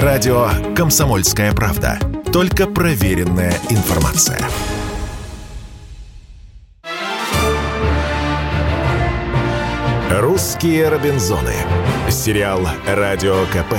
Радио 0.00 0.48
«Комсомольская 0.74 1.52
правда». 1.52 1.98
Только 2.32 2.66
проверенная 2.66 3.52
информация. 3.68 4.40
«Русские 10.10 10.88
Робинзоны». 10.88 11.52
Сериал 12.08 12.66
«Радио 12.86 13.44
КП» 13.52 13.74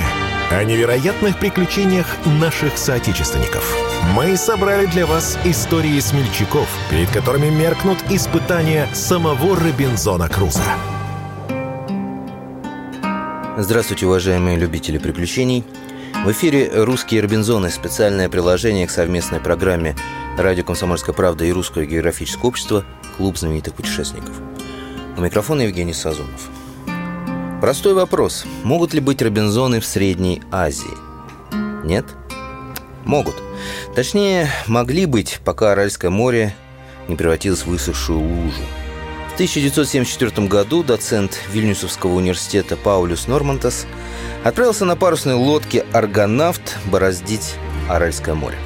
о 0.52 0.62
невероятных 0.62 1.36
приключениях 1.40 2.06
наших 2.38 2.78
соотечественников. 2.78 3.76
Мы 4.14 4.36
собрали 4.36 4.86
для 4.86 5.06
вас 5.06 5.36
истории 5.44 5.98
смельчаков, 5.98 6.68
перед 6.90 7.10
которыми 7.10 7.50
меркнут 7.50 7.98
испытания 8.08 8.86
самого 8.92 9.56
Робинзона 9.56 10.28
Круза. 10.28 10.62
Здравствуйте, 13.56 14.06
уважаемые 14.06 14.58
любители 14.58 14.98
приключений. 14.98 15.64
В 16.24 16.32
эфире 16.32 16.70
«Русские 16.72 17.20
Робинзоны»– 17.20 17.68
специальное 17.70 18.30
приложение 18.30 18.86
к 18.86 18.90
совместной 18.90 19.40
программе 19.40 19.94
«Радио 20.38 20.64
Комсомольская 20.64 21.14
правда» 21.14 21.44
и 21.44 21.52
«Русское 21.52 21.84
географическое 21.84 22.44
общество» 22.44 22.86
«Клуб 23.18 23.36
знаменитых 23.36 23.74
путешественников». 23.74 24.32
У 25.18 25.20
микрофона 25.20 25.60
Евгений 25.60 25.92
Сазонов. 25.92 26.48
Простой 27.60 27.92
вопрос. 27.92 28.46
Могут 28.62 28.94
ли 28.94 29.00
быть 29.00 29.20
Робинзоны 29.20 29.80
в 29.80 29.84
Средней 29.84 30.42
Азии? 30.50 30.96
Нет? 31.84 32.06
Могут. 33.04 33.34
Точнее, 33.94 34.48
могли 34.66 35.04
быть, 35.04 35.40
пока 35.44 35.72
Аральское 35.72 36.10
море 36.10 36.56
не 37.06 37.16
превратилось 37.16 37.64
в 37.64 37.66
высохшую 37.66 38.20
лужу. 38.20 38.62
В 39.34 39.36
1974 39.36 40.46
году 40.46 40.84
доцент 40.84 41.40
Вильнюсовского 41.50 42.12
университета 42.12 42.76
Паулюс 42.76 43.26
Нормантас 43.26 43.84
отправился 44.44 44.84
на 44.84 44.94
парусной 44.94 45.34
лодке 45.34 45.84
«Аргонавт» 45.92 46.78
бороздить 46.86 47.56
Аральское 47.90 48.36
море. 48.36 48.56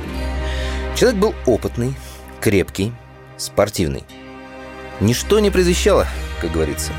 Человек 0.95 1.19
был 1.19 1.35
опытный, 1.47 1.95
крепкий, 2.43 2.93
спортивный. 3.39 4.05
Ничто 5.01 5.39
не 5.39 5.51
предвещало, 5.51 6.07
как 6.43 6.53
говорится. 6.53 6.93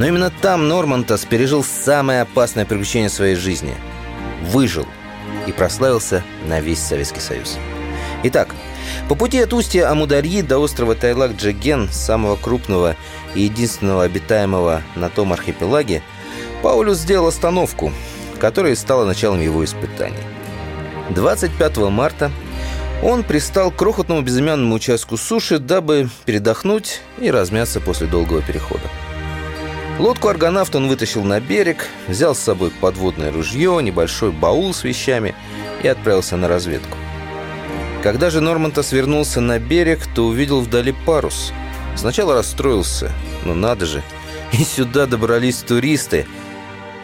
Но 0.00 0.06
именно 0.06 0.32
там 0.42 0.66
Нормантас 0.66 1.24
пережил 1.24 1.62
самое 1.62 2.22
опасное 2.22 2.64
приключение 2.64 3.10
своей 3.10 3.36
жизни. 3.36 3.76
Выжил 4.46 4.88
и 5.46 5.52
прославился 5.52 6.24
на 6.48 6.58
весь 6.58 6.80
Советский 6.80 7.20
Союз. 7.20 7.58
Итак, 8.24 8.51
по 9.08 9.14
пути 9.14 9.40
от 9.40 9.52
устья 9.52 9.90
Амударьи 9.90 10.42
до 10.42 10.58
острова 10.58 10.94
Тайлак-Джаген, 10.94 11.92
самого 11.92 12.36
крупного 12.36 12.96
и 13.34 13.42
единственного 13.42 14.04
обитаемого 14.04 14.82
на 14.94 15.08
том 15.08 15.32
архипелаге, 15.32 16.02
Паулюс 16.62 16.98
сделал 16.98 17.26
остановку, 17.26 17.92
которая 18.38 18.74
стала 18.76 19.04
началом 19.04 19.40
его 19.40 19.64
испытаний. 19.64 20.22
25 21.10 21.76
марта 21.90 22.30
он 23.02 23.24
пристал 23.24 23.70
к 23.70 23.76
крохотному 23.76 24.22
безымянному 24.22 24.76
участку 24.76 25.16
суши, 25.16 25.58
дабы 25.58 26.08
передохнуть 26.24 27.00
и 27.18 27.30
размяться 27.30 27.80
после 27.80 28.06
долгого 28.06 28.42
перехода. 28.42 28.88
Лодку 29.98 30.28
аргонавт 30.28 30.74
он 30.74 30.88
вытащил 30.88 31.22
на 31.22 31.40
берег, 31.40 31.86
взял 32.08 32.34
с 32.34 32.38
собой 32.38 32.70
подводное 32.70 33.30
ружье, 33.32 33.78
небольшой 33.82 34.30
баул 34.30 34.72
с 34.72 34.84
вещами 34.84 35.34
и 35.82 35.88
отправился 35.88 36.36
на 36.36 36.48
разведку. 36.48 36.96
Когда 38.02 38.30
же 38.30 38.40
Норманта 38.40 38.82
свернулся 38.82 39.40
на 39.40 39.60
берег, 39.60 40.00
то 40.12 40.26
увидел 40.26 40.60
вдали 40.60 40.92
парус. 41.06 41.52
Сначала 41.94 42.34
расстроился, 42.34 43.12
но 43.44 43.54
надо 43.54 43.86
же, 43.86 44.02
и 44.52 44.64
сюда 44.64 45.06
добрались 45.06 45.58
туристы, 45.58 46.26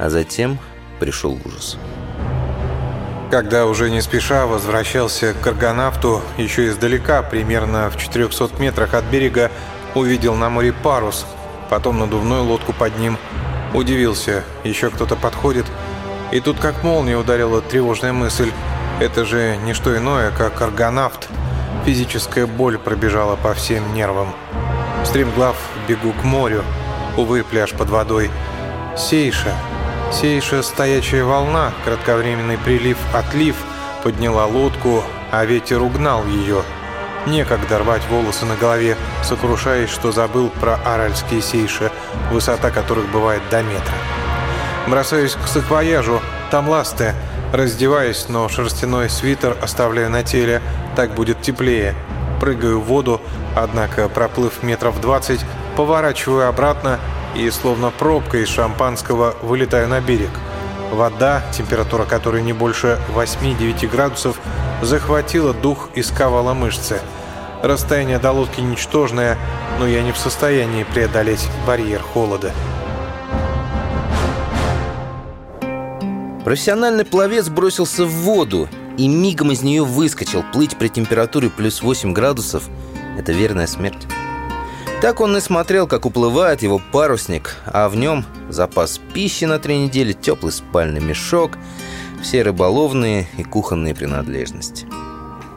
а 0.00 0.10
затем 0.10 0.58
пришел 0.98 1.38
ужас. 1.44 1.78
Когда 3.30 3.66
уже 3.66 3.90
не 3.90 4.00
спеша 4.00 4.46
возвращался 4.46 5.34
к 5.34 5.46
аргонавту, 5.46 6.20
еще 6.36 6.66
издалека, 6.66 7.22
примерно 7.22 7.90
в 7.90 7.96
400 7.96 8.50
метрах 8.58 8.94
от 8.94 9.04
берега, 9.04 9.52
увидел 9.94 10.34
на 10.34 10.48
море 10.48 10.72
парус, 10.72 11.26
потом 11.70 12.00
надувную 12.00 12.42
лодку 12.42 12.72
под 12.72 12.98
ним. 12.98 13.18
Удивился, 13.72 14.44
еще 14.64 14.90
кто-то 14.90 15.14
подходит. 15.14 15.66
И 16.32 16.40
тут 16.40 16.58
как 16.58 16.82
молния 16.82 17.16
ударила 17.16 17.60
тревожная 17.60 18.14
мысль. 18.14 18.50
Это 19.00 19.24
же 19.24 19.56
не 19.64 19.74
что 19.74 19.96
иное, 19.96 20.32
как 20.32 20.60
аргонавт. 20.60 21.28
Физическая 21.84 22.46
боль 22.46 22.78
пробежала 22.78 23.36
по 23.36 23.54
всем 23.54 23.94
нервам. 23.94 24.34
Стремглав 25.04 25.56
бегу 25.86 26.12
к 26.12 26.24
морю. 26.24 26.64
Увы, 27.16 27.44
пляж 27.44 27.72
под 27.72 27.90
водой. 27.90 28.30
Сейша, 28.96 29.54
Сейша 30.12 30.62
стоячая 30.62 31.22
волна, 31.22 31.72
кратковременный 31.84 32.58
прилив-отлив, 32.58 33.54
подняла 34.02 34.46
лодку, 34.46 35.04
а 35.30 35.44
ветер 35.44 35.80
угнал 35.82 36.24
ее. 36.26 36.62
Некогда 37.26 37.78
рвать 37.78 38.02
волосы 38.10 38.46
на 38.46 38.56
голове, 38.56 38.96
сокрушаясь, 39.22 39.90
что 39.90 40.10
забыл 40.10 40.48
про 40.48 40.76
аральские 40.84 41.42
сейши, 41.42 41.92
высота 42.32 42.70
которых 42.70 43.08
бывает 43.10 43.42
до 43.50 43.62
метра. 43.62 43.94
Бросаюсь 44.86 45.34
к 45.34 45.46
саквояжу, 45.46 46.20
там 46.50 46.68
ласты, 46.68 47.14
раздеваюсь, 47.52 48.26
но 48.28 48.48
шерстяной 48.48 49.08
свитер 49.08 49.56
оставляю 49.60 50.10
на 50.10 50.22
теле, 50.22 50.62
так 50.96 51.14
будет 51.14 51.40
теплее. 51.40 51.94
Прыгаю 52.40 52.80
в 52.80 52.84
воду, 52.84 53.20
однако, 53.56 54.08
проплыв 54.08 54.62
метров 54.62 55.00
двадцать, 55.00 55.40
поворачиваю 55.76 56.48
обратно 56.48 56.98
и, 57.34 57.50
словно 57.50 57.90
пробка 57.90 58.38
из 58.38 58.48
шампанского, 58.48 59.34
вылетаю 59.42 59.88
на 59.88 60.00
берег. 60.00 60.30
Вода, 60.90 61.42
температура 61.52 62.04
которой 62.04 62.42
не 62.42 62.52
больше 62.52 62.98
8-9 63.14 63.88
градусов, 63.88 64.40
захватила 64.80 65.52
дух 65.52 65.90
и 65.94 66.02
сковала 66.02 66.54
мышцы. 66.54 67.00
Расстояние 67.62 68.18
до 68.18 68.32
лодки 68.32 68.60
ничтожное, 68.60 69.36
но 69.78 69.86
я 69.86 70.02
не 70.02 70.12
в 70.12 70.16
состоянии 70.16 70.84
преодолеть 70.84 71.46
барьер 71.66 72.00
холода. 72.00 72.52
Профессиональный 76.48 77.04
пловец 77.04 77.50
бросился 77.50 78.06
в 78.06 78.10
воду 78.10 78.70
и 78.96 79.06
мигом 79.06 79.52
из 79.52 79.60
нее 79.60 79.84
выскочил. 79.84 80.42
Плыть 80.50 80.78
при 80.78 80.88
температуре 80.88 81.50
плюс 81.50 81.82
8 81.82 82.14
градусов– 82.14 82.70
это 83.18 83.32
верная 83.32 83.66
смерть. 83.66 84.06
Так 85.02 85.20
он 85.20 85.36
и 85.36 85.40
смотрел, 85.42 85.86
как 85.86 86.06
уплывает 86.06 86.62
его 86.62 86.80
парусник, 86.90 87.54
а 87.66 87.90
в 87.90 87.96
нем 87.96 88.24
запас 88.48 88.98
пищи 89.12 89.44
на 89.44 89.58
три 89.58 89.76
недели, 89.76 90.14
теплый 90.14 90.50
спальный 90.50 91.02
мешок, 91.02 91.50
все 92.22 92.40
рыболовные 92.40 93.26
и 93.36 93.42
кухонные 93.44 93.94
принадлежности. 93.94 94.86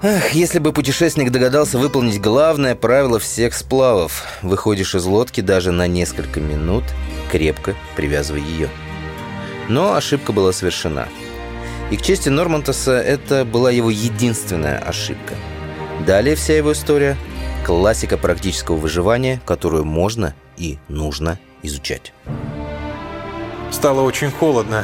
Ах, 0.03 0.31
если 0.31 0.59
бы 0.59 0.73
путешественник 0.73 1.31
догадался 1.31 1.77
выполнить 1.77 2.19
главное 2.19 2.75
правило 2.75 3.17
всех 3.17 3.53
сплавов. 3.53 4.25
Выходишь 4.41 4.93
из 4.93 5.05
лодки 5.05 5.39
даже 5.39 5.71
на 5.71 5.87
несколько 5.87 6.41
минут, 6.41 6.83
крепко 7.31 7.75
привязывай 7.95 8.41
ее. 8.41 8.69
Но 9.71 9.93
ошибка 9.93 10.33
была 10.33 10.51
совершена. 10.51 11.07
И 11.91 11.95
к 11.95 12.01
чести 12.01 12.27
Нормантаса 12.27 12.99
это 12.99 13.45
была 13.45 13.71
его 13.71 13.89
единственная 13.89 14.77
ошибка. 14.79 15.35
Далее 16.05 16.35
вся 16.35 16.57
его 16.57 16.73
история– 16.73 17.15
Классика 17.65 18.17
практического 18.17 18.75
выживания, 18.75 19.39
которую 19.45 19.85
можно 19.85 20.33
и 20.57 20.79
нужно 20.89 21.39
изучать. 21.61 22.11
Стало 23.71 24.01
очень 24.01 24.31
холодно. 24.31 24.83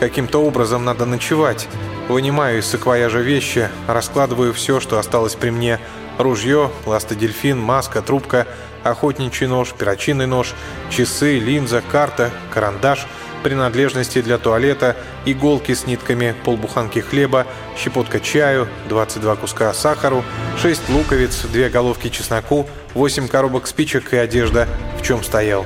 Каким-то 0.00 0.42
образом 0.42 0.84
надо 0.84 1.06
ночевать. 1.06 1.68
Вынимаю 2.08 2.58
из 2.58 2.66
саквояжа 2.66 3.20
вещи, 3.20 3.70
раскладываю 3.86 4.52
все, 4.52 4.80
что 4.80 4.98
осталось 4.98 5.34
при 5.36 5.50
мне. 5.50 5.78
Ружье, 6.18 6.72
ластодельфин, 6.84 7.58
маска, 7.58 8.02
трубка, 8.02 8.46
охотничий 8.82 9.46
нож, 9.46 9.72
перочинный 9.72 10.26
нож, 10.26 10.52
часы, 10.90 11.38
линза, 11.38 11.82
карта, 11.90 12.32
карандаш– 12.52 13.06
принадлежности 13.46 14.20
для 14.22 14.38
туалета, 14.38 14.96
иголки 15.24 15.72
с 15.72 15.86
нитками, 15.86 16.34
полбуханки 16.44 16.98
хлеба, 16.98 17.46
щепотка 17.78 18.18
чаю, 18.18 18.66
22 18.88 19.36
куска 19.36 19.72
сахару, 19.72 20.24
6 20.60 20.88
луковиц, 20.88 21.42
2 21.42 21.68
головки 21.68 22.08
чесноку, 22.08 22.66
8 22.94 23.28
коробок 23.28 23.68
спичек 23.68 24.12
и 24.12 24.16
одежда, 24.16 24.66
в 24.98 25.02
чем 25.02 25.22
стоял. 25.22 25.64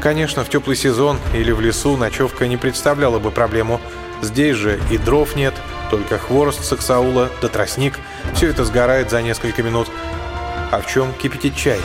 Конечно, 0.00 0.44
в 0.44 0.48
теплый 0.48 0.76
сезон 0.76 1.18
или 1.34 1.50
в 1.50 1.60
лесу 1.60 1.96
ночевка 1.96 2.46
не 2.46 2.56
представляла 2.56 3.18
бы 3.18 3.32
проблему. 3.32 3.80
Здесь 4.22 4.54
же 4.54 4.78
и 4.92 4.98
дров 4.98 5.34
нет, 5.34 5.54
только 5.90 6.18
хворост 6.18 6.64
саксаула 6.64 7.30
да 7.42 7.48
тростник. 7.48 7.94
Все 8.36 8.46
это 8.46 8.64
сгорает 8.64 9.10
за 9.10 9.22
несколько 9.22 9.64
минут. 9.64 9.88
А 10.70 10.80
в 10.80 10.86
чем 10.86 11.12
кипятить 11.14 11.56
чай? 11.56 11.80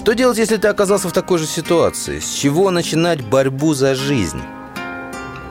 Что 0.00 0.14
делать, 0.14 0.38
если 0.38 0.56
ты 0.56 0.66
оказался 0.68 1.10
в 1.10 1.12
такой 1.12 1.38
же 1.38 1.44
ситуации? 1.44 2.20
С 2.20 2.32
чего 2.32 2.70
начинать 2.70 3.22
борьбу 3.22 3.74
за 3.74 3.94
жизнь? 3.94 4.40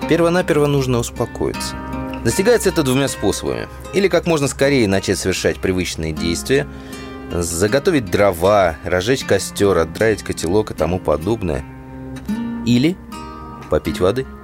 Перво-наперво 0.09 0.65
нужно 0.65 0.97
успокоиться. 0.97 1.75
Достигается 2.23 2.69
это 2.69 2.81
двумя 2.81 3.07
способами. 3.09 3.67
Или 3.93 4.07
как 4.07 4.25
можно 4.25 4.47
скорее 4.47 4.87
начать 4.87 5.19
совершать 5.19 5.59
привычные 5.59 6.13
действия, 6.13 6.67
заготовить 7.31 8.05
дрова, 8.05 8.75
разжечь 8.83 9.23
костер, 9.23 9.77
отдраить 9.77 10.23
котелок 10.23 10.71
и 10.71 10.73
тому 10.73 10.97
подобное. 10.97 11.63
Или 12.65 12.97
попить 13.69 13.99
воды– 13.99 14.25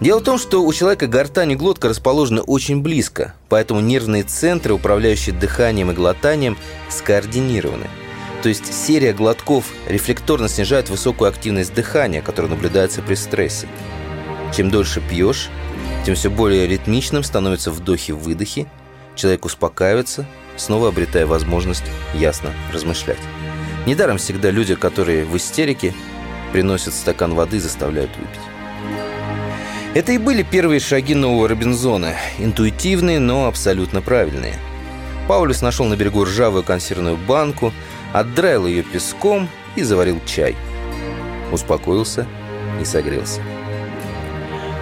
Дело 0.00 0.20
в 0.20 0.24
том, 0.24 0.38
что 0.38 0.64
у 0.64 0.72
человека 0.72 1.06
гортань 1.06 1.52
и 1.52 1.56
глотка 1.56 1.90
расположены 1.90 2.40
очень 2.40 2.80
близко, 2.80 3.34
поэтому 3.50 3.80
нервные 3.80 4.22
центры, 4.22 4.72
управляющие 4.72 5.34
дыханием 5.34 5.90
и 5.90 5.94
глотанием, 5.94 6.56
скоординированы. 6.88 7.86
То 8.42 8.48
есть 8.48 8.72
серия 8.72 9.12
глотков 9.12 9.66
рефлекторно 9.86 10.48
снижает 10.48 10.88
высокую 10.88 11.28
активность 11.28 11.74
дыхания, 11.74 12.22
которая 12.22 12.50
наблюдается 12.50 13.02
при 13.02 13.14
стрессе. 13.14 13.68
Чем 14.56 14.70
дольше 14.70 15.02
пьешь, 15.02 15.50
тем 16.06 16.14
все 16.14 16.30
более 16.30 16.66
ритмичным 16.66 17.22
становятся 17.22 17.70
вдохи-выдохи, 17.70 18.66
человек 19.14 19.44
успокаивается, 19.44 20.26
снова 20.56 20.88
обретая 20.88 21.26
возможность 21.26 21.84
ясно 22.14 22.50
размышлять. 22.72 23.20
Недаром 23.86 24.16
всегда 24.16 24.50
люди, 24.50 24.74
которые 24.74 25.24
в 25.24 25.36
истерике, 25.36 25.94
приносят 26.52 26.94
стакан 26.94 27.34
воды 27.34 27.58
и 27.58 27.60
заставляют 27.60 28.10
выпить. 28.16 28.40
Это 29.94 30.12
и 30.12 30.18
были 30.18 30.42
первые 30.42 30.80
шаги 30.80 31.14
нового 31.14 31.48
Робинзона. 31.48 32.14
Интуитивные, 32.38 33.18
но 33.18 33.46
абсолютно 33.46 34.00
правильные. 34.00 34.54
Паулюс 35.28 35.62
нашел 35.62 35.86
на 35.86 35.96
берегу 35.96 36.24
ржавую 36.24 36.62
консервную 36.62 37.16
банку, 37.16 37.72
отдраил 38.12 38.66
ее 38.66 38.82
песком 38.82 39.48
и 39.76 39.82
заварил 39.82 40.20
чай. 40.26 40.56
Успокоился 41.52 42.26
и 42.80 42.84
согрелся. 42.84 43.40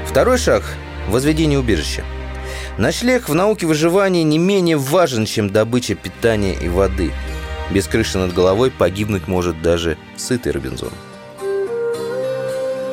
Второй 0.07 0.39
шаг– 0.39 0.63
возведение 1.09 1.59
убежища. 1.59 2.05
Ночлег 2.79 3.29
в 3.29 3.35
науке 3.35 3.67
выживания 3.67 4.23
не 4.23 4.39
менее 4.39 4.77
важен, 4.77 5.27
чем 5.27 5.51
добыча 5.51 5.95
питания 5.95 6.55
и 6.55 6.69
воды. 6.69 7.13
Без 7.71 7.87
крыши 7.87 8.19
над 8.19 8.33
головой 8.33 8.71
погибнуть 8.71 9.27
может 9.27 9.61
даже 9.61 9.99
сытый 10.17 10.53
Робинзон. 10.53 10.93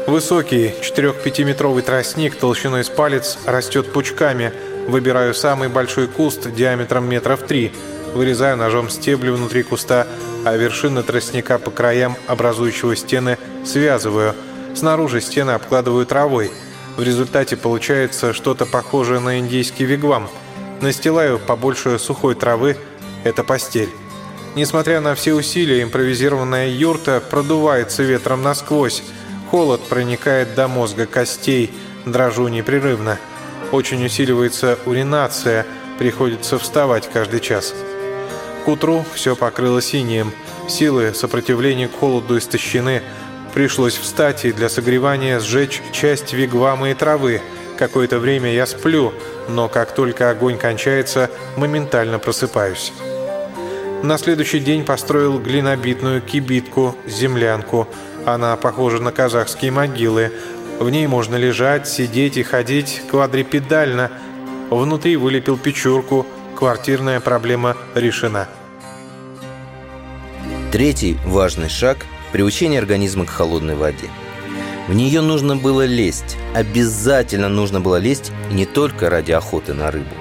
Высокий 0.08 0.74
4-5-метровый 0.82 1.82
тростник 1.82 2.36
толщиной 2.36 2.84
с 2.84 2.90
палец 2.90 3.40
растет 3.46 3.92
пучками. 3.92 4.52
Выбираю 4.88 5.34
самый 5.34 5.70
большой 5.70 6.08
куст 6.08 6.52
диаметром 6.54 7.10
метров 7.10 7.42
три. 7.42 7.72
Вырезаю 8.14 8.56
ножом 8.56 8.90
стебли 8.90 9.30
внутри 9.30 9.64
куста, 9.64 10.08
а 10.46 10.56
вершины 10.56 11.02
тростника 11.02 11.58
по 11.58 11.72
краям 11.72 12.16
образующего 12.28 12.96
стены 12.96 13.38
связываю. 13.66 14.36
Снаружи 14.76 15.20
стены 15.20 15.52
обкладываю 15.52 16.06
травой. 16.06 16.52
В 16.98 17.02
результате 17.02 17.58
получается 17.58 18.32
что-то 18.32 18.66
похожее 18.66 19.20
на 19.20 19.40
индийский 19.40 19.86
вигвам. 19.86 20.30
Настилаю 20.82 21.40
побольше 21.40 21.98
сухой 21.98 22.36
травы. 22.36 22.78
Это 23.24 23.44
постель. 23.44 23.90
Несмотря 24.56 25.02
на 25.02 25.16
все 25.16 25.34
усилия, 25.34 25.82
импровизированная 25.82 26.70
юрта 26.70 27.22
продувается 27.28 28.04
ветром 28.04 28.44
насквозь. 28.44 29.04
Холод 29.50 29.82
проникает 29.90 30.54
до 30.54 30.68
мозга 30.68 31.08
костей, 31.08 31.74
дрожу 32.06 32.48
непрерывно. 32.50 33.18
Очень 33.72 34.06
усиливается 34.06 34.78
уринация, 34.86 35.66
приходится 35.98 36.60
вставать 36.60 37.10
каждый 37.12 37.40
час. 37.40 37.74
К 38.66 38.68
утру 38.68 39.06
все 39.14 39.36
покрыло 39.36 39.82
синим. 39.82 40.34
Силы 40.68 41.14
сопротивления 41.14 41.88
к 41.88 41.98
холоду 41.98 42.38
истощены. 42.38 43.04
Пришлось 43.54 43.96
встать 43.96 44.44
и 44.44 44.52
для 44.52 44.68
согревания 44.68 45.40
сжечь 45.40 45.82
часть 45.94 46.34
вигвамы 46.34 46.92
и 46.92 46.94
травы. 46.94 47.42
Какое-то 47.78 48.20
время 48.20 48.52
я 48.52 48.66
сплю, 48.66 49.14
но 49.48 49.70
как 49.70 49.94
только 49.94 50.30
огонь 50.30 50.58
кончается, 50.58 51.30
моментально 51.56 52.20
просыпаюсь. 52.20 52.92
На 54.04 54.18
следующий 54.18 54.60
день 54.60 54.84
построил 54.84 55.40
глинобитную 55.40 56.22
кибитку, 56.22 56.96
землянку– 57.06 57.88
она 58.26 58.56
похожа 58.56 59.00
на 59.00 59.12
казахские 59.12 59.72
могилы. 59.72 60.32
В 60.80 60.90
ней 60.90 61.06
можно 61.06 61.36
лежать, 61.36 61.88
сидеть 61.88 62.38
и 62.38 62.44
ходить 62.44 63.04
квадрипедально. 63.10 64.12
Внутри 64.72 65.16
вылепил 65.16 65.58
печурку. 65.58 66.26
Квартирная 66.56 67.20
проблема 67.20 67.76
решена. 67.96 68.48
Третий 70.72 71.18
важный 71.26 71.68
шаг– 71.68 72.06
приучение 72.32 72.80
организма 72.80 73.26
к 73.26 73.30
холодной 73.30 73.76
воде. 73.76 74.10
В 74.88 74.94
нее 74.94 75.20
нужно 75.20 75.58
было 75.58 75.86
лезть. 75.86 76.38
Обязательно 76.54 77.50
нужно 77.50 77.82
было 77.82 77.98
лезть 77.98 78.32
не 78.52 78.66
только 78.66 79.10
ради 79.10 79.34
охоты 79.34 79.74
на 79.74 79.92
рыбу, 79.92 80.16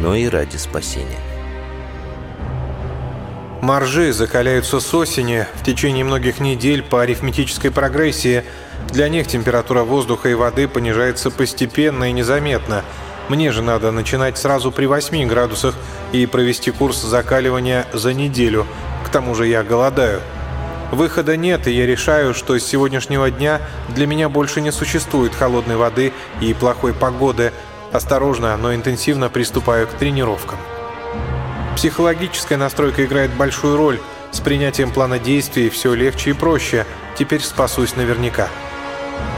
но 0.00 0.14
и 0.14 0.26
ради 0.26 0.56
спасения. 0.56 1.18
Маржи 3.60 4.14
закаляются 4.14 4.80
с 4.80 4.94
осени 4.94 5.46
в 5.56 5.64
течение 5.64 6.04
многих 6.04 6.40
недель 6.40 6.82
по 6.82 7.02
арифметической 7.02 7.70
прогрессии. 7.70 8.42
Для 8.90 9.10
них 9.10 9.26
температура 9.26 9.82
воздуха 9.82 10.30
и 10.30 10.34
воды 10.34 10.66
понижается 10.66 11.30
постепенно 11.30 12.04
и 12.04 12.12
незаметно. 12.12 12.84
Мне 13.28 13.52
же 13.52 13.62
надо 13.62 13.90
начинать 13.92 14.38
сразу 14.38 14.72
при 14.72 14.86
8 14.86 15.28
градусах 15.28 15.74
и 16.12 16.24
провести 16.26 16.70
курс 16.70 17.02
закаливания 17.02 17.86
за 17.92 18.14
неделю. 18.14 18.66
К 19.04 19.10
тому 19.10 19.34
же 19.34 19.46
я 19.46 19.62
голодаю. 19.62 20.20
Выхода 20.90 21.36
нет, 21.36 21.66
и 21.66 21.72
я 21.72 21.86
решаю, 21.86 22.32
что 22.32 22.58
с 22.58 22.64
сегодняшнего 22.64 23.30
дня 23.30 23.60
для 23.88 24.06
меня 24.06 24.30
больше 24.30 24.62
не 24.62 24.72
существует 24.72 25.34
холодной 25.34 25.76
воды 25.76 26.14
и 26.40 26.54
плохой 26.54 26.94
погоды. 26.94 27.52
Осторожно, 27.92 28.56
но 28.56 28.74
интенсивно 28.74 29.28
приступаю 29.28 29.86
к 29.86 29.92
тренировкам. 29.92 30.58
Психологическая 31.76 32.56
настройка 32.56 33.04
играет 33.04 33.30
большую 33.32 33.76
роль. 33.76 34.00
С 34.30 34.40
принятием 34.40 34.90
плана 34.90 35.18
действий 35.18 35.68
все 35.68 35.94
легче 35.94 36.30
и 36.30 36.32
проще. 36.32 36.86
Теперь 37.18 37.42
спасусь 37.42 37.96
наверняка. 37.96 38.48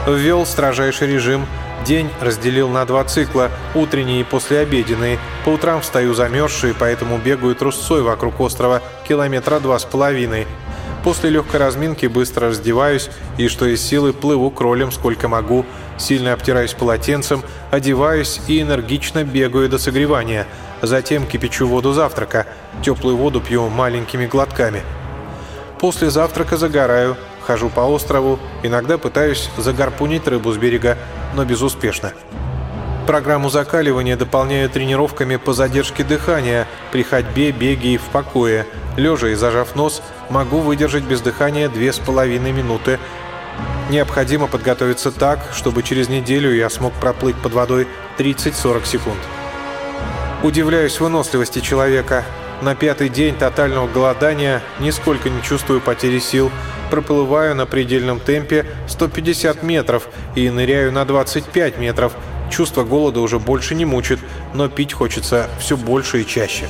Ввел 0.07 0.45
строжайший 0.45 1.07
режим. 1.07 1.45
День 1.85 2.09
разделил 2.19 2.69
на 2.69 2.85
два 2.85 3.03
цикла, 3.03 3.49
утренний 3.73 4.21
и 4.21 4.23
послеобеденный. 4.23 5.19
По 5.45 5.49
утрам 5.49 5.81
встаю 5.81 6.13
замерзший, 6.13 6.73
поэтому 6.77 7.17
бегаю 7.17 7.55
трусцой 7.55 8.01
вокруг 8.01 8.39
острова 8.39 8.81
километра 9.07 9.59
два 9.59 9.79
с 9.79 9.85
половиной. 9.85 10.47
После 11.03 11.31
легкой 11.31 11.59
разминки 11.59 12.05
быстро 12.05 12.49
раздеваюсь 12.49 13.09
и, 13.37 13.47
что 13.47 13.65
из 13.65 13.81
силы, 13.81 14.13
плыву 14.13 14.51
кролем 14.51 14.91
сколько 14.91 15.27
могу, 15.27 15.65
сильно 15.97 16.33
обтираюсь 16.33 16.73
полотенцем, 16.73 17.43
одеваюсь 17.71 18.39
и 18.47 18.61
энергично 18.61 19.23
бегаю 19.23 19.69
до 19.69 19.79
согревания– 19.79 20.47
Затем 20.81 21.27
кипячу 21.27 21.67
воду 21.67 21.93
завтрака. 21.93 22.47
Теплую 22.83 23.15
воду 23.15 23.39
пью 23.39 23.69
маленькими 23.69 24.25
глотками. 24.25 24.81
После 25.79 26.09
завтрака 26.09 26.57
загораю, 26.57 27.17
хожу 27.41 27.69
по 27.69 27.81
острову, 27.81 28.39
иногда 28.63 28.97
пытаюсь 28.97 29.49
загарпунить 29.57 30.27
рыбу 30.27 30.51
с 30.51 30.57
берега, 30.57 30.97
но 31.33 31.45
безуспешно. 31.45 32.13
Программу 33.07 33.49
закаливания 33.49 34.15
дополняю 34.15 34.69
тренировками 34.69 35.35
по 35.35 35.53
задержке 35.53 36.03
дыхания 36.03 36.67
при 36.91 37.03
ходьбе, 37.03 37.51
беге 37.51 37.95
и 37.95 37.97
в 37.97 38.03
покое. 38.03 38.67
Лежа 38.95 39.29
и 39.29 39.33
зажав 39.35 39.75
нос, 39.75 40.01
могу 40.29 40.59
выдержать 40.59 41.03
без 41.03 41.21
дыхания 41.21 41.67
2,5 41.67 42.51
минуты. 42.51 42.99
Необходимо 43.89 44.47
подготовиться 44.47 45.11
так, 45.11 45.39
чтобы 45.53 45.83
через 45.83 46.09
неделю 46.09 46.53
я 46.53 46.69
смог 46.69 46.93
проплыть 46.93 47.35
под 47.35 47.53
водой 47.53 47.87
30-40 48.17 48.85
секунд. 48.85 49.19
Удивляюсь 50.43 50.99
выносливости 50.99 51.59
человека. 51.59 52.23
На 52.61 52.75
пятый 52.75 53.09
день 53.09 53.35
тотального 53.35 53.87
голодания 53.87 54.61
нисколько 54.79 55.29
не 55.31 55.41
чувствую 55.41 55.81
потери 55.81 56.19
сил. 56.19 56.51
Проплываю 56.91 57.55
на 57.55 57.65
предельном 57.65 58.19
темпе 58.19 58.67
150 58.87 59.63
метров 59.63 60.07
и 60.35 60.47
ныряю 60.49 60.91
на 60.91 61.03
25 61.05 61.79
метров. 61.79 62.13
Чувство 62.51 62.83
голода 62.83 63.19
уже 63.19 63.39
больше 63.39 63.73
не 63.73 63.85
мучит, 63.85 64.19
но 64.53 64.69
пить 64.69 64.93
хочется 64.93 65.49
все 65.59 65.75
больше 65.75 66.21
и 66.21 66.27
чаще. 66.27 66.69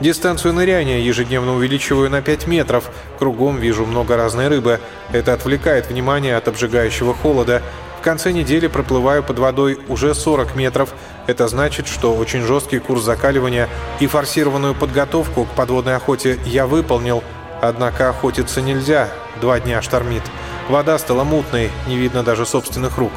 Дистанцию 0.00 0.52
ныряния 0.52 0.98
ежедневно 0.98 1.54
увеличиваю 1.54 2.10
на 2.10 2.20
5 2.20 2.46
метров. 2.46 2.90
Кругом 3.18 3.56
вижу 3.56 3.86
много 3.86 4.18
разной 4.18 4.48
рыбы. 4.48 4.80
Это 5.10 5.32
отвлекает 5.32 5.88
внимание 5.88 6.36
от 6.36 6.48
обжигающего 6.48 7.14
холода. 7.14 7.62
Конце 8.06 8.30
недели 8.30 8.68
проплываю 8.68 9.24
под 9.24 9.40
водой 9.40 9.80
уже 9.88 10.14
40 10.14 10.54
метров. 10.54 10.90
Это 11.26 11.48
значит, 11.48 11.88
что 11.88 12.14
очень 12.14 12.42
жесткий 12.42 12.78
курс 12.78 13.02
закаливания 13.02 13.68
и 13.98 14.06
форсированную 14.06 14.76
подготовку 14.76 15.44
к 15.44 15.48
подводной 15.56 15.96
охоте 15.96 16.38
я 16.44 16.68
выполнил. 16.68 17.24
Однако 17.60 18.08
охотиться 18.08 18.62
нельзя, 18.62 19.08
два 19.40 19.58
дня 19.58 19.82
штормит. 19.82 20.22
Вода 20.68 20.96
стала 21.00 21.24
мутной, 21.24 21.72
не 21.88 21.96
видно 21.96 22.22
даже 22.22 22.46
собственных 22.46 22.96
рук. 22.96 23.10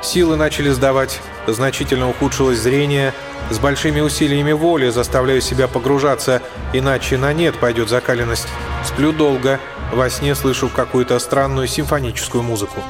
Силы 0.00 0.36
начали 0.36 0.70
сдавать, 0.70 1.20
значительно 1.46 2.08
ухудшилось 2.08 2.60
зрение. 2.60 3.12
С 3.50 3.58
большими 3.58 4.00
усилиями 4.00 4.52
воли 4.52 4.88
заставляю 4.88 5.42
себя 5.42 5.68
погружаться, 5.68 6.40
иначе 6.72 7.18
на 7.18 7.34
нет 7.34 7.58
пойдет 7.58 7.90
закаленность. 7.90 8.48
Сплю 8.86 9.12
долго, 9.12 9.60
во 9.92 10.08
сне 10.08 10.34
слышу 10.34 10.70
какую-то 10.74 11.18
странную 11.18 11.66
симфоническую 11.66 12.42
музыку. 12.42 12.82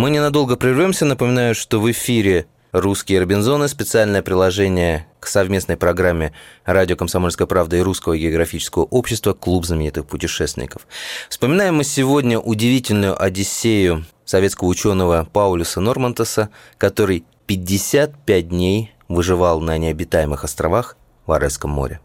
Мы 0.00 0.08
ненадолго 0.08 0.56
прервемся. 0.56 1.04
Напоминаю, 1.04 1.54
что 1.54 1.78
в 1.78 1.90
эфире 1.90 2.46
«Русские 2.72 3.20
Робинзоны»– 3.20 3.68
специальное 3.68 4.22
приложение 4.22 5.06
к 5.20 5.26
совместной 5.26 5.76
программе 5.76 6.32
«Радио 6.64 6.96
Комсомольская 6.96 7.46
правда» 7.46 7.76
и 7.76 7.80
Русского 7.80 8.16
географического 8.16 8.84
общества 8.84 9.34
«Клуб 9.34 9.66
знаменитых 9.66 10.06
путешественников». 10.06 10.86
Вспоминаем 11.28 11.74
мы 11.74 11.84
сегодня 11.84 12.38
удивительную 12.38 13.22
одиссею 13.22 14.06
советского 14.24 14.68
ученого 14.68 15.28
Паулюса 15.30 15.82
Нормантеса, 15.82 16.48
который 16.78 17.26
55 17.46 18.48
дней 18.48 18.94
выживал 19.06 19.60
на 19.60 19.76
необитаемых 19.76 20.44
островах 20.44 20.96
в 21.26 21.32
Аральском 21.32 21.72
море. 21.72 22.00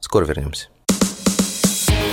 Скоро 0.00 0.26
вернемся. 0.26 0.68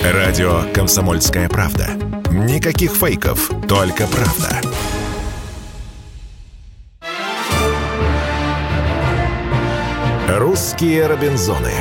Радио 0.05 0.61
«Комсомольская 0.73 1.49
правда». 1.49 1.89
Никаких 2.31 2.91
фейков, 2.91 3.51
только 3.67 4.07
правда. 4.07 4.61
«Русские 10.27 11.07
Робинзоны». 11.07 11.71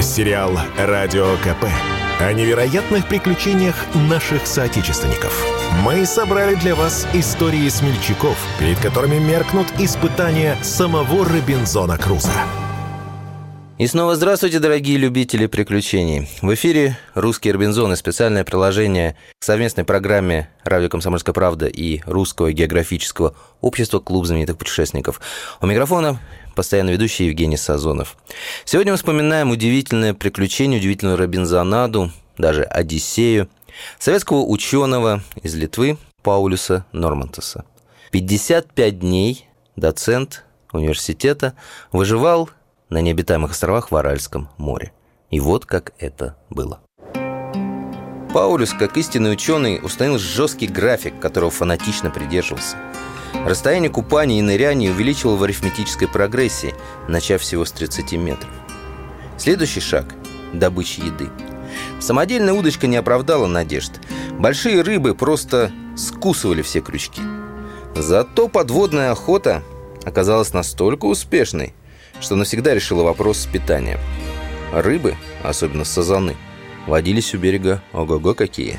Сериал 0.00 0.58
«Радио 0.78 1.36
КП» 1.44 1.66
о 2.18 2.32
невероятных 2.32 3.06
приключениях 3.06 3.74
наших 3.94 4.46
соотечественников. 4.46 5.32
Мы 5.84 6.06
собрали 6.06 6.54
для 6.54 6.74
вас 6.74 7.06
истории 7.12 7.68
смельчаков, 7.68 8.38
перед 8.58 8.78
которыми 8.78 9.18
меркнут 9.18 9.66
испытания 9.78 10.56
самого 10.62 11.26
Робинзона 11.26 11.98
Круза. 11.98 12.32
И 13.80 13.86
снова 13.86 14.14
здравствуйте, 14.14 14.58
дорогие 14.58 14.98
любители 14.98 15.46
приключений. 15.46 16.28
В 16.42 16.52
эфире 16.52 16.98
«Русские 17.14 17.54
Робинзоны» 17.54 17.96
специальное 17.96 18.44
приложение 18.44 19.16
к 19.38 19.42
совместной 19.42 19.84
программе 19.84 20.50
«Радио 20.64 20.90
Комсомольская 20.90 21.32
правда» 21.32 21.66
и 21.66 22.02
Русского 22.04 22.52
географического 22.52 23.34
общества 23.62 23.98
«Клуб 23.98 24.26
знаменитых 24.26 24.58
путешественников». 24.58 25.22
У 25.62 25.66
микрофона 25.66 26.20
постоянно 26.54 26.90
ведущий 26.90 27.24
Евгений 27.24 27.56
Сазонов. 27.56 28.18
Сегодня 28.66 28.92
мы 28.92 28.98
вспоминаем 28.98 29.50
удивительное 29.50 30.12
приключение, 30.12 30.78
удивительную 30.78 31.16
Робинзонаду, 31.16 32.12
даже 32.36 32.64
Одиссею, 32.64 33.48
советского 33.98 34.42
ученого 34.42 35.22
из 35.42 35.54
Литвы 35.54 35.96
Паулюса 36.22 36.84
Нормантеса. 36.92 37.64
55 38.10 38.98
дней 38.98 39.46
доцент 39.74 40.44
университета 40.70 41.54
выживал 41.92 42.50
на 42.90 43.00
необитаемых 43.00 43.52
островах 43.52 43.90
в 43.90 43.96
Аральском 43.96 44.50
море. 44.58 44.92
И 45.30 45.40
вот 45.40 45.64
как 45.64 45.92
это 45.98 46.36
было. 46.50 46.80
Паулюс, 48.34 48.72
как 48.72 48.96
истинный 48.96 49.32
ученый, 49.32 49.80
установил 49.82 50.18
жесткий 50.18 50.66
график, 50.66 51.18
которого 51.18 51.50
фанатично 51.50 52.10
придерживался. 52.10 52.76
Расстояние 53.46 53.90
купания 53.90 54.38
и 54.38 54.42
ныряния 54.42 54.90
увеличивал 54.90 55.36
в 55.36 55.42
арифметической 55.42 56.08
прогрессии, 56.08 56.74
начав 57.08 57.42
всего 57.42 57.64
с 57.64 57.72
30 57.72 58.12
метров. 58.12 58.50
Следующий 59.36 59.80
шаг– 59.80 60.14
добыча 60.52 61.02
еды. 61.02 61.28
Самодельная 62.00 62.52
удочка 62.52 62.86
не 62.86 62.96
оправдала 62.96 63.46
надежд. 63.46 63.92
Большие 64.38 64.82
рыбы 64.82 65.14
просто 65.14 65.72
скусывали 65.96 66.62
все 66.62 66.80
крючки. 66.80 67.22
Зато 67.96 68.48
подводная 68.48 69.12
охота 69.12 69.62
оказалась 70.04 70.52
настолько 70.52 71.06
успешной, 71.06 71.74
что 72.20 72.36
навсегда 72.36 72.74
решила 72.74 73.02
вопрос 73.02 73.38
с 73.38 73.46
питанием. 73.46 73.98
Рыбы, 74.72 75.16
особенно 75.42 75.84
сазаны, 75.84 76.36
водились 76.86 77.34
у 77.34 77.38
берега 77.38 77.82
ого-го 77.92 78.34
какие. 78.34 78.78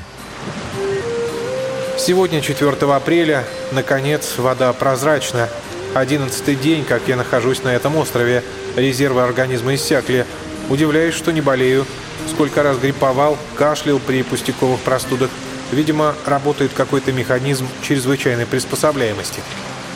Сегодня, 1.98 2.40
4 2.40 2.70
апреля, 2.92 3.44
наконец, 3.70 4.38
вода 4.38 4.72
прозрачна. 4.72 5.48
Одиннадцатый 5.94 6.56
день, 6.56 6.84
как 6.84 7.02
я 7.06 7.16
нахожусь 7.16 7.62
на 7.62 7.68
этом 7.68 7.96
острове. 7.96 8.42
Резервы 8.76 9.22
организма 9.22 9.74
иссякли. 9.74 10.26
Удивляюсь, 10.70 11.14
что 11.14 11.32
не 11.32 11.42
болею. 11.42 11.86
Сколько 12.30 12.62
раз 12.62 12.78
грипповал, 12.78 13.36
кашлял 13.56 13.98
при 13.98 14.22
пустяковых 14.22 14.80
простудах. 14.80 15.30
Видимо, 15.70 16.14
работает 16.24 16.72
какой-то 16.72 17.12
механизм 17.12 17.68
чрезвычайной 17.82 18.46
приспособляемости. 18.46 19.40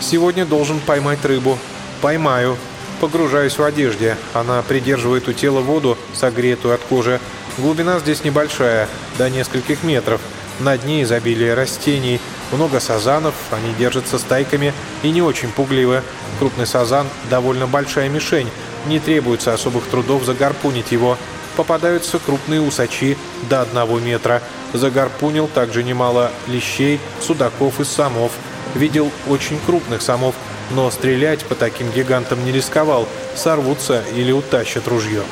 Сегодня 0.00 0.44
должен 0.44 0.80
поймать 0.80 1.24
рыбу. 1.24 1.58
Поймаю. 2.02 2.56
Погружаюсь 3.00 3.58
в 3.58 3.62
одежде. 3.62 4.16
Она 4.32 4.62
придерживает 4.62 5.28
у 5.28 5.32
тела 5.32 5.60
воду, 5.60 5.98
согретую 6.14 6.74
от 6.74 6.80
кожи. 6.80 7.20
Глубина 7.58 7.98
здесь 7.98 8.24
небольшая, 8.24 8.88
до 9.18 9.28
нескольких 9.28 9.82
метров. 9.82 10.20
На 10.60 10.78
дне 10.78 11.02
изобилие 11.02 11.52
растений, 11.52 12.20
много 12.52 12.80
сазанов, 12.80 13.34
они 13.50 13.74
держатся 13.74 14.18
стайками 14.18 14.72
и 15.02 15.10
не 15.10 15.20
очень 15.20 15.50
пугливы. 15.50 16.02
Крупный 16.38 16.66
сазан– 16.66 17.06
довольно 17.30 17.66
большая 17.66 18.08
мишень, 18.08 18.48
не 18.86 18.98
требуется 18.98 19.52
особых 19.52 19.84
трудов 19.86 20.24
загарпунить 20.24 20.92
его. 20.92 21.18
Попадаются 21.56 22.18
крупные 22.18 22.60
усачи 22.60 23.16
до 23.48 23.62
одного 23.62 23.98
метра. 23.98 24.42
Загарпунил 24.72 25.48
также 25.48 25.82
немало 25.82 26.30
лещей, 26.46 27.00
судаков 27.20 27.80
и 27.80 27.84
самов. 27.84 28.32
Видел 28.74 29.10
очень 29.28 29.58
крупных 29.64 30.02
самов, 30.02 30.34
но 30.70 30.90
стрелять 30.90 31.44
по 31.44 31.54
таким 31.54 31.90
гигантам 31.90 32.44
не 32.44 32.52
рисковал, 32.52 33.08
сорвутся 33.34 34.02
или 34.14 34.32
утащат 34.32 34.88
ружье. 34.88 35.22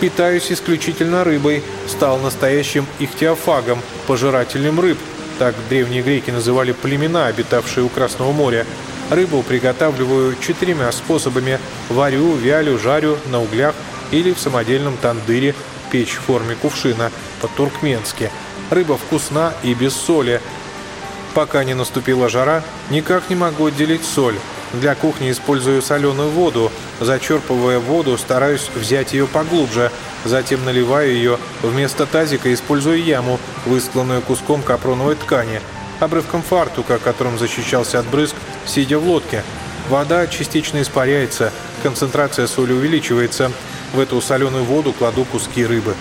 Питаюсь 0.00 0.50
исключительно 0.50 1.24
рыбой, 1.24 1.62
стал 1.86 2.18
настоящим 2.18 2.86
ихтиофагом, 2.98 3.80
пожирателем 4.06 4.80
рыб. 4.80 4.98
Так 5.38 5.54
древние 5.68 6.02
греки 6.02 6.30
называли 6.30 6.72
племена, 6.72 7.26
обитавшие 7.26 7.84
у 7.84 7.88
Красного 7.88 8.32
моря. 8.32 8.66
Рыбу 9.10 9.42
приготавливаю 9.42 10.36
четырьмя 10.40 10.90
способами– 10.92 11.58
варю, 11.88 12.34
вялю, 12.34 12.78
жарю 12.78 13.18
на 13.26 13.40
углях 13.40 13.74
или 14.10 14.32
в 14.32 14.38
самодельном 14.38 14.96
тандыре, 14.96 15.54
печь 15.90 16.14
в 16.14 16.20
форме 16.20 16.54
кувшина, 16.54 17.10
по-туркменски. 17.40 18.30
Рыба 18.70 18.96
вкусна 18.96 19.54
и 19.62 19.74
без 19.74 19.94
соли. 19.94 20.40
Пока 21.34 21.64
не 21.64 21.74
наступила 21.74 22.28
жара, 22.28 22.62
никак 22.90 23.28
не 23.28 23.34
могу 23.34 23.66
отделить 23.66 24.04
соль. 24.04 24.36
Для 24.72 24.94
кухни 24.94 25.30
использую 25.30 25.82
соленую 25.82 26.30
воду. 26.30 26.70
Зачерпывая 27.00 27.80
воду, 27.80 28.16
стараюсь 28.18 28.70
взять 28.74 29.12
ее 29.12 29.26
поглубже. 29.26 29.90
Затем 30.24 30.64
наливаю 30.64 31.12
ее. 31.12 31.38
Вместо 31.62 32.06
тазика 32.06 32.52
использую 32.54 33.02
яму, 33.02 33.40
выстланную 33.66 34.22
куском 34.22 34.62
капроновой 34.62 35.16
ткани. 35.16 35.60
Обрывком 36.00 36.42
фартука, 36.42 36.98
которым 36.98 37.38
защищался 37.38 37.98
от 37.98 38.06
брызг, 38.06 38.34
сидя 38.64 38.98
в 38.98 39.06
лодке. 39.06 39.42
Вода 39.88 40.26
частично 40.28 40.82
испаряется, 40.82 41.52
концентрация 41.82 42.46
соли 42.46 42.72
увеличивается. 42.72 43.52
В 43.92 44.00
эту 44.00 44.20
соленую 44.20 44.64
воду 44.64 44.92
кладу 44.92 45.24
куски 45.24 45.64
рыбы. 45.64 45.94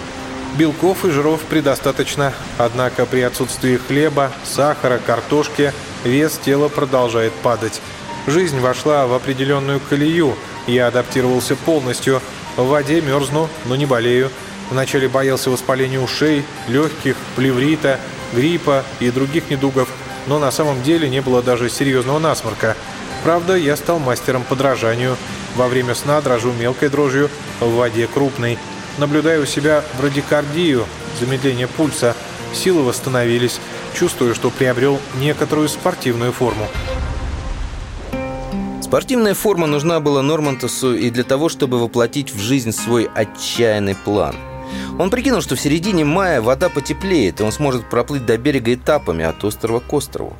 Белков 0.57 1.03
и 1.03 1.09
жиров 1.09 1.41
предостаточно, 1.41 2.31
однако 2.59 3.07
при 3.07 3.21
отсутствии 3.21 3.77
хлеба, 3.77 4.31
сахара, 4.43 4.99
картошки 4.99 5.73
вес 6.03 6.37
тела 6.37 6.69
продолжает 6.69 7.33
падать. 7.33 7.81
Жизнь 8.27 8.59
вошла 8.59 9.07
в 9.07 9.13
определенную 9.13 9.79
колею, 9.79 10.35
я 10.67 10.87
адаптировался 10.87 11.55
полностью. 11.55 12.21
В 12.55 12.67
воде 12.67 13.01
мерзну, 13.01 13.49
но 13.65 13.75
не 13.75 13.87
болею. 13.87 14.29
Вначале 14.69 15.09
боялся 15.09 15.49
воспаления 15.49 15.99
ушей, 15.99 16.45
легких, 16.67 17.15
плеврита, 17.35 17.99
гриппа 18.31 18.83
и 18.99 19.09
других 19.09 19.49
недугов, 19.49 19.89
но 20.27 20.37
на 20.37 20.51
самом 20.51 20.83
деле 20.83 21.09
не 21.09 21.21
было 21.21 21.41
даже 21.41 21.67
серьезного 21.69 22.19
насморка. 22.19 22.77
Правда, 23.23 23.55
я 23.55 23.75
стал 23.75 23.97
мастером 23.97 24.43
подражанию. 24.43 25.17
Во 25.55 25.67
время 25.67 25.95
сна 25.95 26.21
дрожу 26.21 26.53
мелкой 26.53 26.89
дрожью, 26.89 27.29
в 27.59 27.75
воде 27.75 28.07
крупной. 28.07 28.59
Наблюдаю 28.97 29.43
у 29.43 29.45
себя 29.45 29.83
брадикардию, 29.97 30.85
замедление 31.19 31.67
пульса. 31.67 32.15
Силы 32.53 32.83
восстановились. 32.83 33.59
Чувствую, 33.95 34.35
что 34.35 34.49
приобрел 34.49 34.99
некоторую 35.19 35.69
спортивную 35.69 36.31
форму. 36.31 36.67
Спортивная 38.81 39.33
форма 39.33 39.65
нужна 39.65 39.99
была 39.99 40.21
Нормантусу 40.21 40.93
и 40.95 41.09
для 41.09 41.23
того, 41.23 41.49
чтобы 41.49 41.79
воплотить 41.79 42.31
в 42.31 42.39
жизнь 42.39 42.71
свой 42.71 43.09
отчаянный 43.15 43.95
план. 43.95 44.35
Он 44.99 45.09
прикинул, 45.09 45.41
что 45.41 45.55
в 45.55 45.59
середине 45.59 46.05
мая 46.05 46.41
вода 46.41 46.69
потеплеет, 46.69 47.39
и 47.39 47.43
он 47.43 47.51
сможет 47.51 47.89
проплыть 47.89 48.25
до 48.25 48.37
берега 48.37 48.73
этапами 48.73 49.25
от 49.25 49.43
острова 49.43 49.79
к 49.79 49.91
острову. 49.91 50.35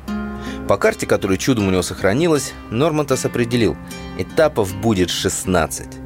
По 0.68 0.76
карте, 0.76 1.06
которая 1.06 1.36
чудом 1.36 1.66
у 1.66 1.70
него 1.70 1.82
сохранилась, 1.82 2.52
Нормантас 2.70 3.24
определил, 3.24 3.76
этапов 4.18 4.74
будет 4.76 5.10
16. 5.10 6.03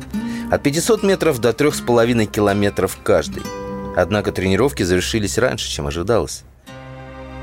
От 0.50 0.62
500 0.62 1.02
метров 1.02 1.40
до 1.40 1.50
3,5 1.50 2.26
километров 2.26 2.98
каждый. 3.02 3.42
Однако 3.96 4.32
тренировки 4.32 4.82
завершились 4.82 5.38
раньше, 5.38 5.68
чем 5.70 5.86
ожидалось. 5.86 6.44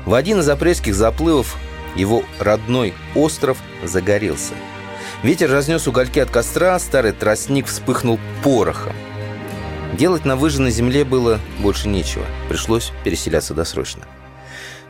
В 0.04 0.14
один 0.14 0.40
из 0.40 0.48
апрельских 0.48 0.94
заплывов 0.94 1.56
его 1.94 2.24
родной 2.38 2.94
остров 3.14 3.58
загорелся– 3.84 4.54
Ветер 5.22 5.50
разнес 5.50 5.86
угольки 5.86 6.18
от 6.18 6.30
костра, 6.30 6.78
старый 6.78 7.12
тростник 7.12 7.66
вспыхнул 7.66 8.20
порохом. 8.42 8.94
Делать 9.94 10.24
на 10.24 10.36
выжженной 10.36 10.70
земле 10.70 11.04
было 11.04 11.40
больше 11.60 11.88
нечего. 11.88 12.24
Пришлось 12.48 12.92
переселяться 13.02 13.54
досрочно. 13.54 14.02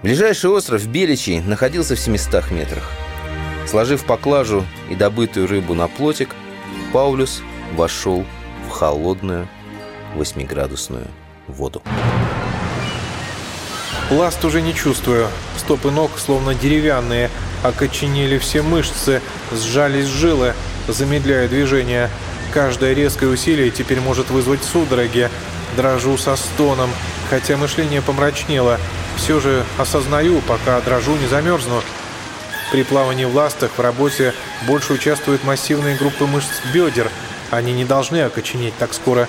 Ближайший 0.03 0.51
остров, 0.51 0.87
Беличий, 0.87 1.41
находился 1.41 1.95
в 1.95 2.01
700 2.01 2.51
метрах. 2.51 2.91
Сложив 3.67 4.05
поклажу 4.05 4.65
и 4.91 4.95
добытую 4.95 5.47
рыбу 5.47 5.75
на 5.75 5.87
плотик, 5.87 6.35
Паулюс 6.93 7.41
вошел 7.75 8.25
в 8.67 8.71
холодную 8.71 9.49
восьмиградусную 10.15 11.07
воду. 11.49 11.83
Ласт 14.11 14.45
уже 14.45 14.63
не 14.63 14.75
чувствую. 14.75 15.29
Стопы 15.57 15.91
ног, 15.91 16.13
словно 16.17 16.55
деревянные, 16.55 17.29
окоченели 17.65 18.39
все 18.39 18.63
мышцы, 18.63 19.21
сжались 19.51 20.07
жилы, 20.07 20.55
замедляя 20.87 21.49
движение. 21.49 22.09
Каждое 22.53 22.95
резкое 22.95 23.27
усилие 23.27 23.71
теперь 23.71 24.01
может 24.01 24.31
вызвать 24.31 24.63
судороги. 24.63 25.29
Дрожу 25.77 26.17
со 26.17 26.37
стоном, 26.37 26.91
хотя 27.29 27.57
мышление 27.57 28.01
помрачнело. 28.01 28.79
Все 29.17 29.41
же 29.41 29.65
осознаю, 29.77 30.41
пока 30.43 30.81
дрожу, 30.81 31.17
не 31.17 31.27
замерзну. 31.27 31.83
При 32.71 32.85
плавании 32.85 33.25
в 33.25 33.35
ластах 33.35 33.73
в 33.77 33.81
работе 33.81 34.35
больше 34.67 34.93
участвуют 34.93 35.45
массивные 35.45 35.97
группы 35.97 36.27
мышц 36.27 36.49
бедер. 36.73 37.11
Они 37.51 37.73
не 37.73 37.85
должны 37.85 38.23
окоченеть 38.23 38.77
так 38.79 38.95
скоро. 38.95 39.29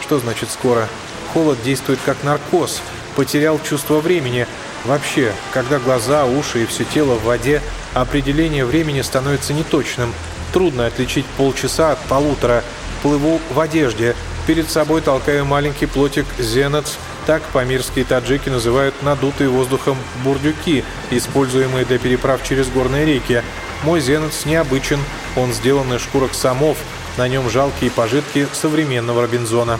Что 0.00 0.18
значит 0.18 0.50
скоро? 0.50 0.88
Холод 1.32 1.62
действует 1.62 1.98
как 2.04 2.22
наркоз. 2.24 2.80
Потерял 3.16 3.60
чувство 3.62 4.00
времени. 4.00 4.46
Вообще, 4.84 5.32
когда 5.52 5.78
глаза, 5.78 6.24
уши 6.24 6.62
и 6.62 6.66
все 6.66 6.84
тело 6.84 7.14
в 7.14 7.24
воде, 7.24 7.60
определение 7.94 8.64
времени 8.64 9.02
становится 9.02 9.52
неточным. 9.52 10.14
Трудно 10.52 10.86
отличить 10.86 11.26
полчаса 11.36 11.92
от 11.92 11.98
полутора. 12.04 12.62
Плыву 13.02 13.40
в 13.50 13.60
одежде. 13.60 14.14
Перед 14.46 14.70
собой 14.70 15.02
толкаю 15.02 15.44
маленький 15.44 15.86
плотик 15.86 16.24
«Зенец», 16.38 16.96
так 17.28 17.42
памирские 17.52 18.06
таджики 18.06 18.48
называют 18.48 18.94
надутые 19.02 19.50
воздухом 19.50 19.98
бурдюки, 20.24 20.82
используемые 21.10 21.84
для 21.84 21.98
переправ 21.98 22.42
через 22.42 22.68
горные 22.68 23.04
реки. 23.04 23.42
Мой 23.82 24.00
зенец 24.00 24.46
необычен, 24.46 24.98
он 25.36 25.52
сделан 25.52 25.92
из 25.92 26.00
шкурок 26.00 26.32
самов, 26.32 26.78
на 27.18 27.26
нем 27.28 27.50
жалкие 27.50 27.90
пожитки 27.90 28.46
современного 28.52 29.22
Робинзона. 29.22 29.78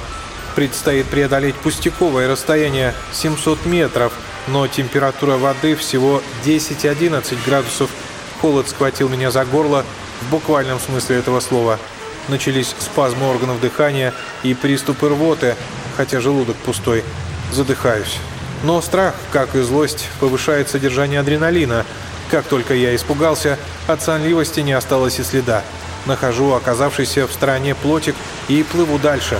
Предстоит 0.56 1.06
преодолеть 1.06 1.54
пустяковое 1.54 2.28
расстояние 2.28 2.94
700 3.12 3.64
метров, 3.64 4.12
но 4.48 4.66
температура 4.66 5.36
воды 5.36 5.76
всего 5.76 6.20
10-11 6.44 7.38
градусов. 7.46 7.90
Холод 8.42 8.68
схватил 8.68 9.08
меня 9.08 9.30
за 9.30 9.44
горло 9.44 9.84
в 10.20 10.30
буквальном 10.30 10.80
смысле 10.80 11.18
этого 11.18 11.38
слова. 11.38 11.78
Начались 12.26 12.74
спазмы 12.80 13.30
органов 13.30 13.60
дыхания 13.60 14.12
и 14.42 14.52
приступы 14.54 15.08
рвоты, 15.08 15.54
хотя 15.96 16.20
желудок 16.20 16.56
пустой 16.56 17.04
задыхаюсь. 17.52 18.18
Но 18.64 18.82
страх, 18.82 19.14
как 19.32 19.54
и 19.54 19.62
злость, 19.62 20.08
повышает 20.18 20.68
содержание 20.68 21.20
адреналина. 21.20 21.86
Как 22.32 22.44
только 22.46 22.74
я 22.74 22.94
испугался, 22.96 23.58
от 23.86 24.02
сонливости 24.02 24.60
не 24.60 24.72
осталось 24.72 25.20
и 25.20 25.22
следа. 25.22 25.62
Нахожу 26.06 26.52
оказавшийся 26.52 27.26
в 27.26 27.32
стороне 27.32 27.74
плотик 27.74 28.14
и 28.48 28.62
плыву 28.62 28.98
дальше. 28.98 29.38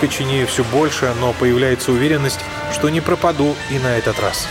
Коченею 0.00 0.46
все 0.46 0.64
больше, 0.64 1.12
но 1.20 1.32
появляется 1.32 1.92
уверенность, 1.92 2.40
что 2.72 2.88
не 2.88 3.00
пропаду 3.00 3.54
и 3.70 3.78
на 3.78 3.96
этот 3.96 4.18
раз. 4.20 4.46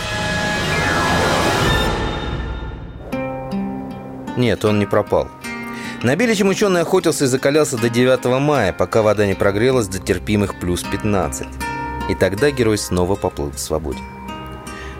Нет, 4.36 4.64
он 4.64 4.78
не 4.78 4.86
пропал. 4.86 5.28
На 6.02 6.16
Беличем 6.16 6.48
ученый 6.48 6.80
охотился 6.80 7.24
и 7.24 7.26
закалялся 7.26 7.76
до 7.76 7.90
9 7.90 8.24
мая, 8.40 8.72
пока 8.72 9.02
вода 9.02 9.26
не 9.26 9.34
прогрелась 9.34 9.86
до 9.86 9.98
терпимых 9.98 10.58
плюс 10.58 10.82
15. 10.82 11.46
И 12.08 12.14
тогда 12.14 12.50
герой 12.50 12.78
снова 12.78 13.16
поплыл 13.16 13.50
в 13.50 13.58
свободе. 13.58 14.00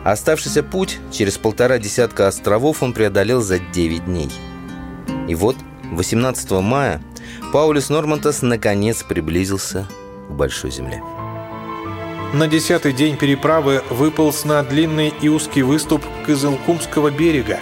Оставшийся 0.04 0.62
путь 0.62 0.99
через 1.11 1.38
полтора 1.38 1.78
десятка 1.78 2.28
островов 2.28 2.83
он 2.83 2.92
преодолел 2.92 3.40
за 3.40 3.59
9 3.59 4.04
дней. 4.04 4.30
И 5.26 5.35
вот 5.35 5.57
18 5.90 6.50
мая 6.62 7.02
Паулюс 7.52 7.90
Нормантас 7.90 8.42
наконец 8.42 9.02
приблизился 9.02 9.88
к 10.28 10.32
Большой 10.32 10.70
Земле. 10.70 11.02
На 12.32 12.47
десятый 12.47 12.92
день 12.92 13.16
переправы 13.16 13.82
выполз 13.90 14.44
на 14.44 14.62
длинный 14.62 15.12
и 15.20 15.28
узкий 15.28 15.62
выступ 15.62 16.04
Кызылкумского 16.26 17.11
берега. 17.11 17.59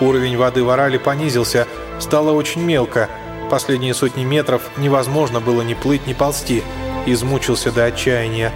Уровень 0.00 0.36
воды 0.36 0.62
в 0.62 0.68
Орале 0.68 0.98
понизился, 0.98 1.66
стало 1.98 2.32
очень 2.32 2.60
мелко. 2.60 3.08
Последние 3.50 3.94
сотни 3.94 4.24
метров 4.24 4.62
невозможно 4.76 5.40
было 5.40 5.62
ни 5.62 5.72
плыть, 5.72 6.06
ни 6.06 6.12
ползти. 6.12 6.62
Измучился 7.06 7.72
до 7.72 7.86
отчаяния. 7.86 8.52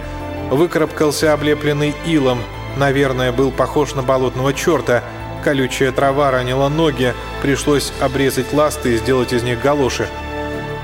Выкарабкался 0.51 1.33
облепленный 1.33 1.95
илом. 2.05 2.43
Наверное, 2.77 3.31
был 3.31 3.49
похож 3.49 3.95
на 3.95 4.03
болотного 4.03 4.53
черта. 4.53 5.03
Колючая 5.45 5.91
трава 5.91 6.31
ранила 6.31 6.69
ноги. 6.69 7.13
Пришлось 7.43 7.93
обрезать 8.01 8.51
ласты 8.51 8.95
и 8.95 8.97
сделать 8.97 9.31
из 9.31 9.43
них 9.43 9.61
галоши. 9.61 10.07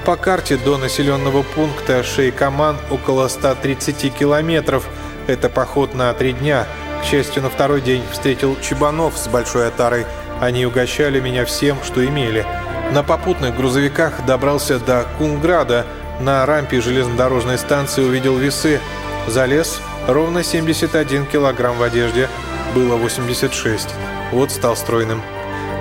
По 0.06 0.15
карте 0.15 0.56
до 0.56 0.78
населенного 0.78 1.41
пункта 1.41 2.04
Шейкаман 2.04 2.78
около 2.91 3.28
130 3.28 4.13
километров. 4.13 4.88
Это 5.26 5.50
поход 5.50 5.95
на 5.95 6.13
три 6.13 6.34
дня. 6.34 6.67
К 7.02 7.06
счастью, 7.06 7.41
на 7.41 7.50
второй 7.50 7.82
день 7.82 8.04
встретил 8.12 8.56
Чебанов 8.62 9.17
с 9.17 9.28
большой 9.28 9.67
отарой. 9.67 10.06
Они 10.39 10.63
угощали 10.67 11.19
меня 11.19 11.43
всем, 11.45 11.80
что 11.84 12.06
имели. 12.06 12.45
На 12.93 13.02
попутных 13.02 13.58
грузовиках 13.58 14.24
добрался 14.28 14.78
до 14.78 15.08
Кунграда. 15.17 15.88
На 16.19 16.45
рампе 16.45 16.82
железнодорожной 16.82 17.58
станции 17.58 18.04
увидел 18.04 18.38
весы. 18.38 18.80
Залез, 19.26 19.82
ровно 20.08 20.43
71 20.43 21.26
килограмм 21.26 21.78
в 21.78 21.82
одежде, 21.82 22.30
было 22.76 22.95
86. 22.95 23.89
Вот 24.32 24.52
стал 24.52 24.76
стройным. 24.76 25.22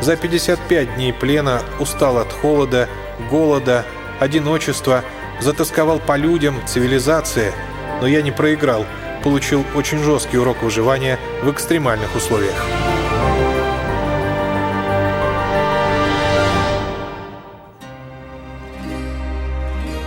За 0.00 0.16
55 0.16 0.94
дней 0.96 1.12
плена 1.12 1.62
устал 1.78 2.18
от 2.18 2.32
холода, 2.32 2.88
голода, 3.30 3.84
одиночества, 4.18 5.04
затасковал 5.40 5.98
по 5.98 6.16
людям, 6.16 6.56
цивилизации. 6.66 7.52
Но 8.00 8.06
я 8.06 8.22
не 8.22 8.30
проиграл, 8.30 8.86
получил 9.22 9.64
очень 9.74 10.02
жесткий 10.02 10.38
урок 10.38 10.62
выживания 10.62 11.18
в 11.42 11.50
экстремальных 11.50 12.14
условиях. 12.16 12.54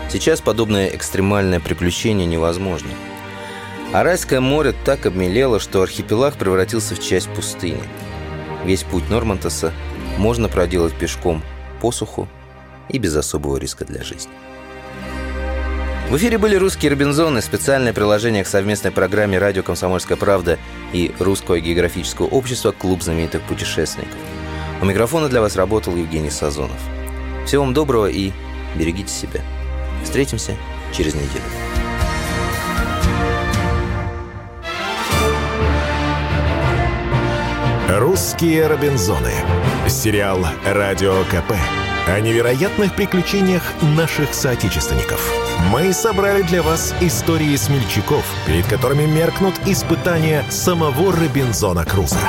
Сейчас 0.09 0.41
подобное 0.41 0.87
экстремальное 0.89 1.59
приключение 1.59 2.27
невозможно– 2.27 2.89
Аральское 3.93 4.41
море 4.41 4.73
так 4.85 5.05
обмелело, 5.05 5.59
что 5.59 5.83
архипелаг 5.83 6.33
превратился 6.33 6.95
в 6.95 6.99
часть 6.99 7.29
пустыни. 7.29 7.83
Весь 8.65 8.83
путь 8.83 9.09
Нормантаса 9.09 9.73
можно 10.17 10.47
проделать 10.47 10.93
пешком 10.93 11.43
по 11.81 11.91
суху 11.91 12.27
и 12.89 12.97
без 12.97 13.15
особого 13.15 13.57
риска 13.57 13.85
для 13.85 14.03
жизни. 14.03 14.31
В 16.09 16.17
эфире 16.17 16.37
были 16.37 16.55
«Русские 16.55 16.91
Робинзоны», 16.91 17.41
специальное 17.41 17.91
приложение 17.91 18.43
к 18.43 18.47
совместной 18.47 18.91
программе 18.91 19.39
«Радио 19.39 19.63
Комсомольская 19.63 20.17
правда» 20.17 20.59
и 20.91 21.11
Русского 21.17 21.59
географического 21.59 22.27
общества 22.27 22.71
«Клуб 22.71 23.01
знаменитых 23.01 23.41
путешественников». 23.43 24.17
У 24.81 24.85
микрофона 24.85 25.29
для 25.29 25.41
вас 25.41 25.55
работал 25.55 25.95
Евгений 25.95 26.29
Сазонов. 26.29 26.79
Всего 27.47 27.63
вам 27.63 27.73
доброго 27.73 28.07
и 28.07 28.31
берегите 28.75 29.11
себя. 29.11 29.41
Встретимся 30.03 30.55
через 30.93 31.15
неделю. 31.15 31.72
«Русские 37.89 38.67
Робинзоны». 38.67 39.33
Сериал 39.89 40.39
«Радио 40.65 41.23
КП» 41.25 41.53
о 42.07 42.19
невероятных 42.21 42.95
приключениях 42.95 43.61
наших 43.81 44.33
соотечественников. 44.33 45.21
Мы 45.69 45.91
собрали 45.93 46.43
для 46.43 46.61
вас 46.63 46.93
истории 47.01 47.55
смельчаков, 47.55 48.25
перед 48.45 48.65
которыми 48.67 49.05
меркнут 49.05 49.55
испытания 49.65 50.45
самого 50.49 51.11
Робинзона 51.11 51.85
Круза. 51.85 52.19